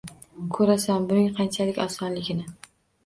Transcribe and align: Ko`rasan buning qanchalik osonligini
Ko`rasan 0.57 1.05
buning 1.11 1.29
qanchalik 1.41 1.79
osonligini 1.85 2.49